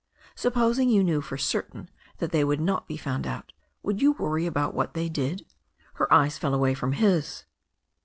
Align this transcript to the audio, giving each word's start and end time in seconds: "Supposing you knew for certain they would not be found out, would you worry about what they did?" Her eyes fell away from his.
"Supposing 0.33 0.89
you 0.89 1.03
knew 1.03 1.21
for 1.21 1.37
certain 1.37 1.87
they 2.17 2.43
would 2.43 2.59
not 2.59 2.87
be 2.87 2.97
found 2.97 3.27
out, 3.27 3.53
would 3.83 4.01
you 4.01 4.13
worry 4.13 4.47
about 4.47 4.73
what 4.73 4.95
they 4.95 5.09
did?" 5.09 5.45
Her 5.93 6.11
eyes 6.11 6.39
fell 6.39 6.55
away 6.55 6.73
from 6.73 6.93
his. 6.93 7.45